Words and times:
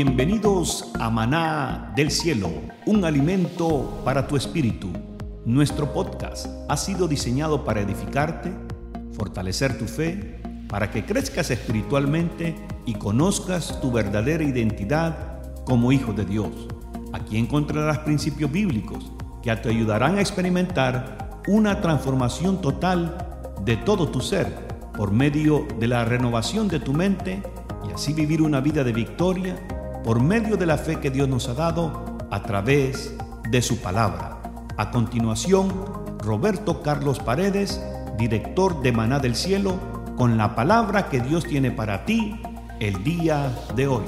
Bienvenidos 0.00 0.92
a 1.00 1.10
Maná 1.10 1.92
del 1.96 2.12
Cielo, 2.12 2.52
un 2.86 3.04
alimento 3.04 4.00
para 4.04 4.28
tu 4.28 4.36
espíritu. 4.36 4.92
Nuestro 5.44 5.92
podcast 5.92 6.46
ha 6.68 6.76
sido 6.76 7.08
diseñado 7.08 7.64
para 7.64 7.80
edificarte, 7.80 8.52
fortalecer 9.10 9.76
tu 9.76 9.86
fe, 9.86 10.40
para 10.68 10.92
que 10.92 11.04
crezcas 11.04 11.50
espiritualmente 11.50 12.54
y 12.86 12.94
conozcas 12.94 13.80
tu 13.80 13.90
verdadera 13.90 14.44
identidad 14.44 15.40
como 15.64 15.90
hijo 15.90 16.12
de 16.12 16.24
Dios. 16.24 16.68
Aquí 17.12 17.36
encontrarás 17.36 17.98
principios 17.98 18.52
bíblicos 18.52 19.10
que 19.42 19.56
te 19.56 19.68
ayudarán 19.68 20.18
a 20.18 20.20
experimentar 20.20 21.40
una 21.48 21.80
transformación 21.80 22.60
total 22.60 23.18
de 23.64 23.76
todo 23.76 24.06
tu 24.06 24.20
ser 24.20 24.46
por 24.96 25.10
medio 25.10 25.66
de 25.80 25.88
la 25.88 26.04
renovación 26.04 26.68
de 26.68 26.78
tu 26.78 26.92
mente 26.92 27.42
y 27.88 27.92
así 27.92 28.12
vivir 28.12 28.42
una 28.42 28.60
vida 28.60 28.84
de 28.84 28.92
victoria 28.92 29.56
por 30.04 30.22
medio 30.22 30.56
de 30.56 30.66
la 30.66 30.78
fe 30.78 31.00
que 31.00 31.10
Dios 31.10 31.28
nos 31.28 31.48
ha 31.48 31.54
dado 31.54 32.18
a 32.30 32.42
través 32.42 33.14
de 33.50 33.62
su 33.62 33.78
palabra. 33.78 34.40
A 34.76 34.90
continuación, 34.90 35.72
Roberto 36.18 36.82
Carlos 36.82 37.18
Paredes, 37.18 37.82
director 38.16 38.82
de 38.82 38.92
Maná 38.92 39.18
del 39.18 39.34
Cielo, 39.34 39.78
con 40.16 40.36
la 40.36 40.54
palabra 40.54 41.08
que 41.08 41.20
Dios 41.20 41.44
tiene 41.44 41.70
para 41.70 42.04
ti 42.04 42.40
el 42.80 43.02
día 43.04 43.56
de 43.74 43.88
hoy. 43.88 44.04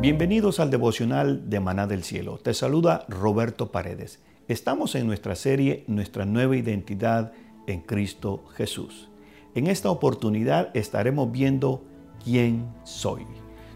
Bienvenidos 0.00 0.60
al 0.60 0.70
devocional 0.70 1.50
de 1.50 1.60
Maná 1.60 1.86
del 1.86 2.04
Cielo. 2.04 2.38
Te 2.38 2.54
saluda 2.54 3.04
Roberto 3.08 3.72
Paredes. 3.72 4.20
Estamos 4.46 4.94
en 4.94 5.06
nuestra 5.06 5.34
serie 5.34 5.84
Nuestra 5.88 6.24
nueva 6.24 6.56
identidad 6.56 7.32
en 7.66 7.80
Cristo 7.80 8.44
Jesús. 8.54 9.08
En 9.54 9.66
esta 9.66 9.90
oportunidad 9.90 10.70
estaremos 10.74 11.32
viendo 11.32 11.84
quién 12.22 12.66
soy. 12.84 13.26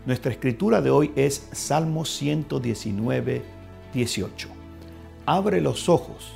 Nuestra 0.05 0.33
escritura 0.33 0.83
de 0.83 0.91
hoy 0.91 1.13
es 1.15 1.47
Salmo 1.53 2.05
119, 2.05 3.41
18. 3.95 4.49
Abre 5.27 5.61
los 5.61 5.89
ojos 5.89 6.33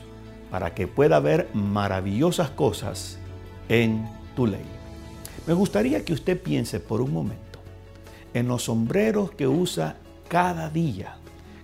para 0.52 0.72
que 0.72 0.86
pueda 0.86 1.18
ver 1.18 1.48
maravillosas 1.52 2.50
cosas 2.50 3.18
en 3.68 4.08
tu 4.36 4.46
ley. 4.46 4.64
Me 5.48 5.52
gustaría 5.52 6.04
que 6.04 6.12
usted 6.12 6.40
piense 6.40 6.78
por 6.78 7.00
un 7.00 7.12
momento 7.12 7.58
en 8.34 8.46
los 8.46 8.62
sombreros 8.62 9.32
que 9.32 9.48
usa 9.48 9.96
cada 10.28 10.70
día, 10.70 11.16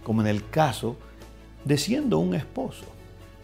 como 0.03 0.23
en 0.23 0.27
el 0.27 0.49
caso 0.51 0.97
de 1.65 1.79
siendo 1.79 2.19
un 2.19 2.35
esposo, 2.35 2.85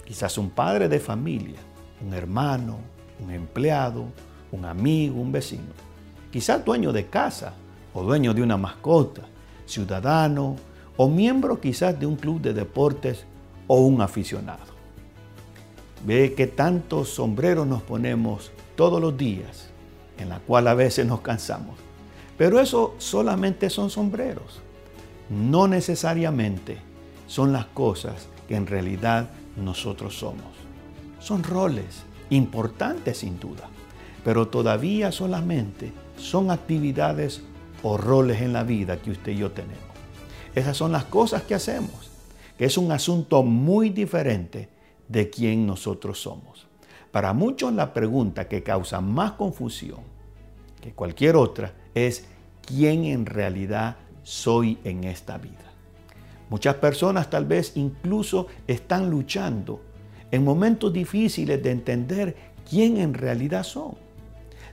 quizás 0.04 0.36
un 0.36 0.50
padre 0.50 0.88
de 0.88 0.98
familia, 0.98 1.60
un 2.04 2.12
hermano, 2.12 2.78
un 3.20 3.30
empleado, 3.30 4.06
un 4.50 4.64
amigo, 4.64 5.20
un 5.20 5.30
vecino, 5.30 5.72
quizás 6.32 6.64
dueño 6.64 6.92
de 6.92 7.06
casa 7.06 7.54
o 7.94 8.02
dueño 8.02 8.34
de 8.34 8.42
una 8.42 8.56
mascota, 8.56 9.22
ciudadano 9.66 10.56
o 10.96 11.08
miembro 11.08 11.60
quizás 11.60 11.98
de 11.98 12.06
un 12.06 12.16
club 12.16 12.40
de 12.40 12.52
deportes 12.52 13.24
o 13.66 13.80
un 13.80 14.00
aficionado. 14.00 14.66
Ve 16.04 16.34
que 16.34 16.46
tantos 16.46 17.10
sombreros 17.10 17.66
nos 17.66 17.82
ponemos 17.82 18.52
todos 18.76 19.00
los 19.00 19.16
días, 19.16 19.68
en 20.18 20.28
la 20.28 20.40
cual 20.40 20.68
a 20.68 20.74
veces 20.74 21.06
nos 21.06 21.20
cansamos. 21.20 21.76
Pero 22.36 22.60
eso 22.60 22.94
solamente 22.98 23.68
son 23.70 23.90
sombreros. 23.90 24.60
No 25.28 25.68
necesariamente 25.68 26.78
son 27.26 27.52
las 27.52 27.66
cosas 27.66 28.28
que 28.48 28.56
en 28.56 28.66
realidad 28.66 29.28
nosotros 29.56 30.18
somos. 30.18 30.46
Son 31.20 31.42
roles 31.42 32.04
importantes 32.30 33.18
sin 33.18 33.38
duda, 33.38 33.68
pero 34.24 34.48
todavía 34.48 35.12
solamente 35.12 35.92
son 36.16 36.50
actividades 36.50 37.42
o 37.82 37.96
roles 37.96 38.40
en 38.40 38.52
la 38.52 38.62
vida 38.62 39.00
que 39.00 39.10
usted 39.10 39.32
y 39.32 39.38
yo 39.38 39.50
tenemos. 39.52 39.84
Esas 40.54 40.76
son 40.76 40.92
las 40.92 41.04
cosas 41.04 41.42
que 41.42 41.54
hacemos, 41.54 42.10
que 42.56 42.64
es 42.64 42.76
un 42.78 42.90
asunto 42.90 43.42
muy 43.42 43.90
diferente 43.90 44.68
de 45.08 45.30
quién 45.30 45.66
nosotros 45.66 46.20
somos. 46.20 46.66
Para 47.10 47.32
muchos 47.32 47.72
la 47.72 47.92
pregunta 47.92 48.48
que 48.48 48.62
causa 48.62 49.00
más 49.00 49.32
confusión 49.32 50.00
que 50.80 50.92
cualquier 50.92 51.36
otra 51.36 51.72
es 51.94 52.26
quién 52.64 53.04
en 53.04 53.26
realidad 53.26 53.96
soy 54.22 54.78
en 54.84 55.04
esta 55.04 55.38
vida. 55.38 55.72
Muchas 56.50 56.76
personas 56.76 57.30
tal 57.30 57.44
vez 57.44 57.72
incluso 57.76 58.46
están 58.66 59.10
luchando 59.10 59.80
en 60.30 60.44
momentos 60.44 60.92
difíciles 60.92 61.62
de 61.62 61.70
entender 61.70 62.36
quién 62.68 62.98
en 62.98 63.14
realidad 63.14 63.62
son. 63.62 63.96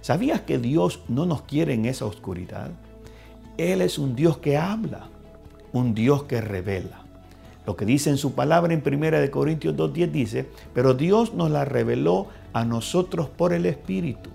¿Sabías 0.02 0.42
que 0.42 0.58
Dios 0.58 1.02
no 1.08 1.26
nos 1.26 1.44
quiere 1.44 1.74
en 1.74 1.86
esa 1.86 2.06
oscuridad? 2.06 2.72
Él 3.58 3.82
es 3.82 3.98
un 3.98 4.16
Dios 4.16 4.38
que 4.38 4.58
habla, 4.58 5.08
un 5.72 5.94
Dios 5.94 6.24
que 6.24 6.42
revela. 6.42 7.02
Lo 7.66 7.76
que 7.76 7.86
dice 7.86 8.10
en 8.10 8.18
su 8.18 8.34
palabra 8.34 8.74
en 8.74 8.84
1 8.86 9.32
Corintios 9.32 9.76
2.10 9.76 10.12
dice, 10.12 10.50
pero 10.74 10.94
Dios 10.94 11.34
nos 11.34 11.50
la 11.50 11.66
reveló 11.66 12.28
a 12.54 12.64
nosotros 12.64 13.30
por 13.30 13.54
el 13.54 13.66
Espíritu, 13.66 14.30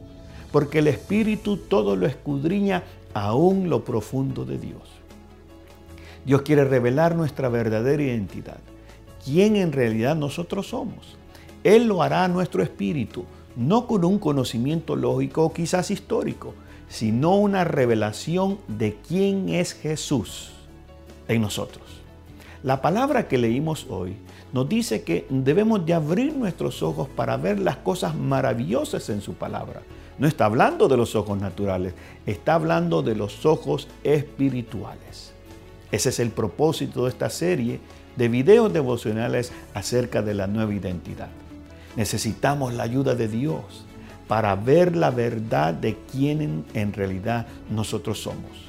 porque 0.51 0.81
el 0.81 0.89
Espíritu 0.89 1.57
todo 1.57 1.97
lo 1.97 2.07
escudriña 2.07 2.83
aún 3.15 3.69
lo 3.71 3.85
profundo 3.85 4.45
de 4.45 4.59
Dios. 4.59 4.83
Dios 6.25 6.43
quiere 6.43 6.65
revelar 6.65 7.15
nuestra 7.15 7.49
verdadera 7.49 8.03
identidad, 8.03 8.59
quién 9.25 9.57
en 9.57 9.73
realidad 9.73 10.17
nosotros 10.17 10.69
somos. 10.69 11.17
Él 11.63 11.87
lo 11.87 12.03
hará 12.03 12.25
a 12.25 12.29
nuestro 12.29 12.63
espíritu, 12.63 13.25
no 13.55 13.87
con 13.87 14.05
un 14.05 14.19
conocimiento 14.19 14.97
lógico 14.97 15.45
o 15.45 15.53
quizás 15.53 15.91
histórico, 15.91 16.55
sino 16.91 17.37
una 17.37 17.65
revelación 17.65 18.59
de 18.69 18.99
quién 19.09 19.49
es 19.49 19.73
Jesús 19.73 20.51
en 21.29 21.41
nosotros. 21.41 21.85
La 22.63 22.83
palabra 22.83 23.29
que 23.29 23.39
leímos 23.39 23.87
hoy 23.89 24.17
nos 24.53 24.69
dice 24.69 25.03
que 25.03 25.25
debemos 25.31 25.87
de 25.87 25.95
abrir 25.95 26.37
nuestros 26.37 26.83
ojos 26.83 27.09
para 27.09 27.37
ver 27.37 27.61
las 27.61 27.77
cosas 27.77 28.15
maravillosas 28.17 29.09
en 29.09 29.23
su 29.23 29.35
palabra. 29.35 29.83
No 30.19 30.27
está 30.27 30.45
hablando 30.45 30.89
de 30.89 30.97
los 30.97 31.15
ojos 31.15 31.41
naturales, 31.41 31.95
está 32.27 32.55
hablando 32.55 33.03
de 33.03 33.15
los 33.15 33.47
ojos 33.47 33.89
espirituales. 34.03 35.33
Ese 35.93 36.09
es 36.11 36.19
el 36.19 36.31
propósito 36.31 37.05
de 37.05 37.11
esta 37.11 37.31
serie 37.31 37.81
de 38.17 38.29
videos 38.29 38.73
devocionales 38.73 39.53
acerca 39.73 40.23
de 40.23 40.35
la 40.35 40.49
nueva 40.49 40.75
identidad. 40.75 41.29
Necesitamos 41.97 42.75
la 42.75 42.83
ayuda 42.83 43.15
de 43.15 43.29
Dios 43.29 43.87
para 44.31 44.55
ver 44.55 44.95
la 44.95 45.11
verdad 45.11 45.75
de 45.75 45.99
quién 46.09 46.65
en 46.73 46.93
realidad 46.93 47.49
nosotros 47.69 48.23
somos. 48.23 48.69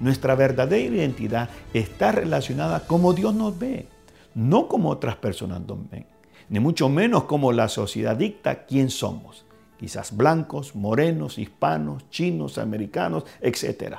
Nuestra 0.00 0.34
verdadera 0.34 0.96
identidad 0.96 1.50
está 1.74 2.12
relacionada 2.12 2.86
como 2.86 3.12
Dios 3.12 3.34
nos 3.34 3.58
ve, 3.58 3.88
no 4.34 4.68
como 4.68 4.88
otras 4.88 5.16
personas 5.16 5.60
nos 5.68 5.90
ven, 5.90 6.06
ni 6.48 6.60
mucho 6.60 6.88
menos 6.88 7.24
como 7.24 7.52
la 7.52 7.68
sociedad 7.68 8.16
dicta 8.16 8.64
quién 8.64 8.88
somos. 8.88 9.44
Quizás 9.78 10.16
blancos, 10.16 10.74
morenos, 10.74 11.36
hispanos, 11.36 12.08
chinos, 12.08 12.56
americanos, 12.56 13.24
etc. 13.42 13.96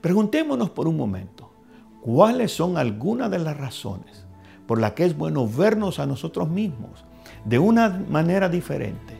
Preguntémonos 0.00 0.70
por 0.70 0.88
un 0.88 0.96
momento, 0.96 1.52
¿cuáles 2.00 2.50
son 2.50 2.78
algunas 2.78 3.30
de 3.30 3.40
las 3.40 3.58
razones 3.58 4.24
por 4.66 4.80
las 4.80 4.92
que 4.92 5.04
es 5.04 5.14
bueno 5.14 5.46
vernos 5.46 5.98
a 5.98 6.06
nosotros 6.06 6.48
mismos 6.48 7.04
de 7.44 7.58
una 7.58 7.90
manera 8.08 8.48
diferente 8.48 9.19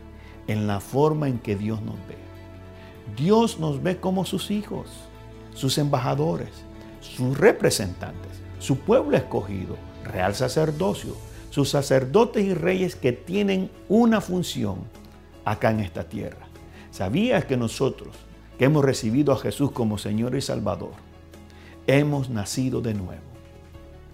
en 0.50 0.66
la 0.66 0.80
forma 0.80 1.28
en 1.28 1.38
que 1.38 1.54
Dios 1.54 1.80
nos 1.80 1.94
ve. 2.08 2.16
Dios 3.16 3.60
nos 3.60 3.80
ve 3.84 3.98
como 3.98 4.24
sus 4.24 4.50
hijos, 4.50 4.88
sus 5.54 5.78
embajadores, 5.78 6.48
sus 6.98 7.38
representantes, 7.38 8.32
su 8.58 8.78
pueblo 8.78 9.16
escogido, 9.16 9.76
real 10.04 10.34
sacerdocio, 10.34 11.14
sus 11.50 11.68
sacerdotes 11.68 12.44
y 12.44 12.54
reyes 12.54 12.96
que 12.96 13.12
tienen 13.12 13.70
una 13.88 14.20
función 14.20 14.78
acá 15.44 15.70
en 15.70 15.78
esta 15.78 16.08
tierra. 16.08 16.48
¿Sabías 16.90 17.44
que 17.44 17.56
nosotros, 17.56 18.16
que 18.58 18.64
hemos 18.64 18.84
recibido 18.84 19.32
a 19.32 19.38
Jesús 19.38 19.70
como 19.70 19.98
Señor 19.98 20.34
y 20.34 20.40
Salvador, 20.40 20.94
hemos 21.86 22.28
nacido 22.28 22.80
de 22.80 22.94
nuevo? 22.94 23.22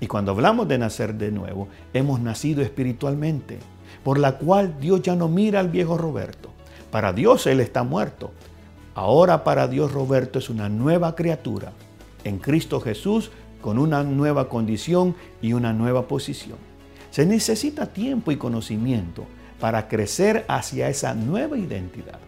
Y 0.01 0.07
cuando 0.07 0.33
hablamos 0.33 0.69
de 0.69 0.77
nacer 0.77 1.15
de 1.15 1.33
nuevo, 1.33 1.69
hemos 1.95 2.21
nacido 2.21 2.61
espiritualmente 2.61 3.59
por 4.03 4.19
la 4.19 4.39
cual 4.39 4.79
Dios 4.81 5.03
ya 5.03 5.15
no 5.17 5.29
mira 5.29 5.61
al 5.61 5.69
viejo 5.69 5.99
Roberto. 5.99 6.51
Para 6.91 7.13
Dios 7.13 7.47
Él 7.47 7.61
está 7.61 7.83
muerto. 7.83 8.33
Ahora 8.95 9.45
para 9.45 9.69
Dios 9.69 9.93
Roberto 9.93 10.39
es 10.39 10.49
una 10.49 10.69
nueva 10.69 11.15
criatura 11.15 11.73
en 12.25 12.39
Cristo 12.39 12.81
Jesús 12.81 13.31
con 13.61 13.79
una 13.79 14.03
nueva 14.03 14.49
condición 14.49 15.15
y 15.43 15.53
una 15.53 15.73
nueva 15.73 16.09
posición. 16.09 16.59
Se 17.11 17.27
necesita 17.27 17.87
tiempo 17.87 18.31
y 18.31 18.37
conocimiento 18.37 19.27
para 19.61 19.89
crecer 19.89 20.45
hacia 20.49 20.89
esa 20.89 21.15
nueva 21.15 21.57
identidad. 21.57 22.19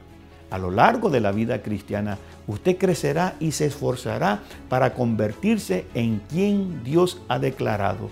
A 0.50 0.58
lo 0.58 0.70
largo 0.70 1.10
de 1.10 1.20
la 1.20 1.30
vida 1.30 1.62
cristiana, 1.62 2.16
usted 2.46 2.78
crecerá 2.78 3.34
y 3.38 3.52
se 3.52 3.66
esforzará 3.66 4.40
para 4.68 4.94
convertirse 4.94 5.86
en 5.94 6.22
quien 6.28 6.82
Dios 6.84 7.20
ha 7.28 7.38
declarado 7.38 8.08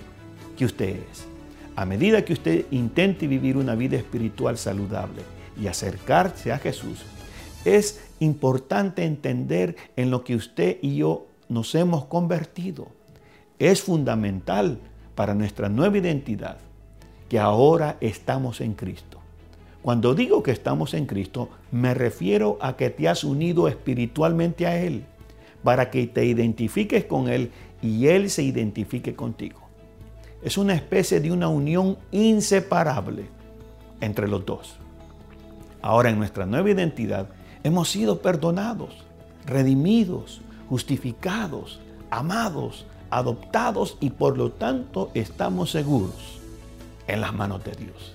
que 0.57 0.67
usted 0.67 1.01
es. 1.11 1.36
A 1.77 1.85
medida 1.85 2.25
que 2.25 2.33
usted 2.33 2.65
intente 2.71 3.27
vivir 3.27 3.59
una 3.59 3.75
vida 3.75 3.99
espiritual 3.99 4.57
saludable 4.57 5.21
y 5.61 5.67
acercarse 5.67 6.51
a 6.51 6.59
Jesús, 6.59 7.05
es 7.67 8.01
importante 8.19 9.05
entender 9.05 9.77
en 9.95 10.11
lo 10.11 10.25
que 10.25 10.37
usted 10.37 10.79
y 10.81 10.97
yo 10.97 11.27
nos 11.51 11.75
hemos 11.75 12.07
convertido. 12.07 12.89
Es 13.59 13.83
fundamental 13.83 14.79
para 15.15 15.35
nuestra 15.35 15.69
nueva 15.69 15.99
identidad 15.99 16.57
que 17.29 17.39
ahora 17.39 17.99
estamos 18.01 18.63
en 18.63 18.73
Cristo. 18.73 19.21
Cuando 19.83 20.15
digo 20.15 20.43
que 20.43 20.53
estamos 20.53 20.95
en 20.95 21.05
Cristo, 21.05 21.51
me 21.73 21.93
refiero 21.93 22.57
a 22.63 22.77
que 22.77 22.89
te 22.89 23.07
has 23.07 23.23
unido 23.23 23.69
espiritualmente 23.69 24.67
a 24.67 24.81
Él, 24.81 25.05
para 25.63 25.91
que 25.91 26.07
te 26.07 26.25
identifiques 26.25 27.05
con 27.05 27.29
Él 27.29 27.51
y 27.83 28.07
Él 28.07 28.31
se 28.31 28.43
identifique 28.43 29.15
contigo. 29.15 29.66
Es 30.47 30.57
una 30.57 30.75
especie 30.75 31.19
de 31.19 31.33
una 31.33 31.49
unión 31.49 31.99
inseparable 32.13 33.27
entre 34.01 34.29
los 34.29 34.47
dos. 34.47 34.77
Ahora 35.83 36.09
en 36.09 36.19
nuestra 36.19 36.47
nueva 36.47 36.71
identidad 36.71 37.27
hemos 37.65 37.91
sido 37.91 38.23
perdonados, 38.23 38.95
redimidos, 39.45 40.43
justificados, 40.69 41.81
amados, 42.11 42.87
adoptados 43.11 43.99
y 43.99 44.11
por 44.11 44.39
lo 44.39 44.53
tanto 44.53 45.11
estamos 45.15 45.73
seguros 45.73 46.41
en 47.09 47.23
las 47.23 47.35
manos 47.35 47.65
de 47.65 47.73
Dios. 47.73 48.15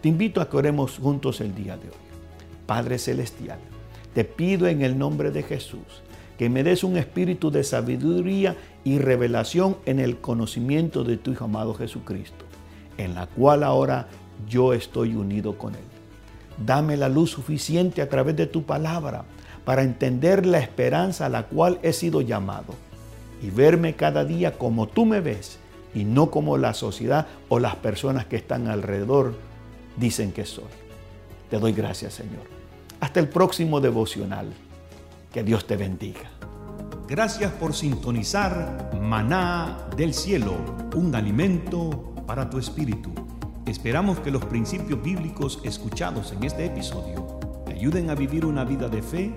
Te 0.00 0.08
invito 0.08 0.40
a 0.40 0.50
que 0.50 0.56
oremos 0.56 0.98
juntos 0.98 1.40
el 1.40 1.54
día 1.54 1.76
de 1.76 1.90
hoy. 1.90 1.96
Padre 2.66 2.98
Celestial, 2.98 3.60
te 4.14 4.24
pido 4.24 4.66
en 4.66 4.82
el 4.82 4.98
nombre 4.98 5.30
de 5.30 5.44
Jesús 5.44 6.02
que 6.38 6.48
me 6.48 6.62
des 6.62 6.84
un 6.84 6.96
espíritu 6.96 7.50
de 7.50 7.64
sabiduría 7.64 8.56
y 8.84 9.00
revelación 9.00 9.76
en 9.86 9.98
el 9.98 10.18
conocimiento 10.18 11.02
de 11.02 11.16
tu 11.16 11.32
Hijo 11.32 11.44
amado 11.44 11.74
Jesucristo, 11.74 12.44
en 12.96 13.14
la 13.16 13.26
cual 13.26 13.64
ahora 13.64 14.06
yo 14.48 14.72
estoy 14.72 15.16
unido 15.16 15.58
con 15.58 15.74
Él. 15.74 15.80
Dame 16.64 16.96
la 16.96 17.08
luz 17.08 17.32
suficiente 17.32 18.02
a 18.02 18.08
través 18.08 18.36
de 18.36 18.46
tu 18.46 18.62
palabra 18.62 19.24
para 19.64 19.82
entender 19.82 20.46
la 20.46 20.60
esperanza 20.60 21.26
a 21.26 21.28
la 21.28 21.46
cual 21.46 21.80
he 21.82 21.92
sido 21.92 22.20
llamado 22.20 22.74
y 23.42 23.50
verme 23.50 23.94
cada 23.94 24.24
día 24.24 24.52
como 24.52 24.86
tú 24.86 25.06
me 25.06 25.20
ves 25.20 25.58
y 25.92 26.04
no 26.04 26.30
como 26.30 26.56
la 26.56 26.72
sociedad 26.72 27.26
o 27.48 27.58
las 27.58 27.76
personas 27.76 28.26
que 28.26 28.36
están 28.36 28.68
alrededor 28.68 29.34
dicen 29.96 30.32
que 30.32 30.44
soy. 30.44 30.64
Te 31.50 31.58
doy 31.58 31.72
gracias, 31.72 32.14
Señor. 32.14 32.42
Hasta 33.00 33.20
el 33.20 33.28
próximo 33.28 33.80
devocional. 33.80 34.52
Que 35.32 35.42
Dios 35.42 35.66
te 35.66 35.76
bendiga. 35.76 36.30
Gracias 37.06 37.52
por 37.52 37.74
sintonizar 37.74 38.90
Maná 39.00 39.88
del 39.96 40.12
Cielo, 40.14 40.54
un 40.94 41.14
alimento 41.14 42.14
para 42.26 42.50
tu 42.50 42.58
espíritu. 42.58 43.10
Esperamos 43.66 44.18
que 44.20 44.30
los 44.30 44.44
principios 44.44 45.02
bíblicos 45.02 45.60
escuchados 45.64 46.32
en 46.32 46.44
este 46.44 46.66
episodio 46.66 47.26
te 47.66 47.72
ayuden 47.72 48.10
a 48.10 48.14
vivir 48.14 48.46
una 48.46 48.64
vida 48.64 48.88
de 48.88 49.02
fe 49.02 49.34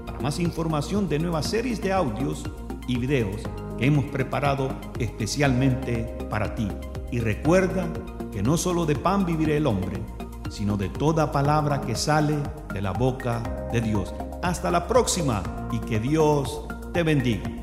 para 0.05 0.19
más 0.19 0.39
información 0.39 1.07
de 1.09 1.19
nuevas 1.19 1.47
series 1.47 1.81
de 1.81 1.93
audios 1.93 2.43
y 2.87 2.97
videos 2.97 3.41
que 3.77 3.85
hemos 3.85 4.05
preparado 4.05 4.69
especialmente 4.99 6.17
para 6.29 6.55
ti. 6.55 6.67
Y 7.11 7.19
recuerda 7.19 7.87
que 8.31 8.41
no 8.41 8.57
solo 8.57 8.85
de 8.85 8.95
pan 8.95 9.25
vivirá 9.25 9.53
el 9.53 9.67
hombre, 9.67 10.01
sino 10.49 10.77
de 10.77 10.89
toda 10.89 11.31
palabra 11.31 11.81
que 11.81 11.95
sale 11.95 12.37
de 12.73 12.81
la 12.81 12.91
boca 12.91 13.69
de 13.71 13.81
Dios. 13.81 14.13
Hasta 14.41 14.71
la 14.71 14.87
próxima 14.87 15.43
y 15.71 15.79
que 15.79 15.99
Dios 15.99 16.65
te 16.93 17.03
bendiga. 17.03 17.60